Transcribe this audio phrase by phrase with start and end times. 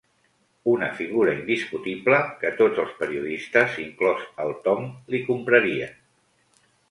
[0.69, 5.93] Una figura indiscutible, que tots els periodistes, inclòs el Tom, li comprarien.